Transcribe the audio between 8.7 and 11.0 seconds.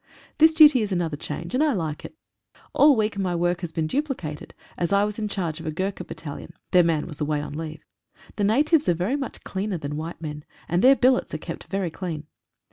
are very much cleaner than white men, and their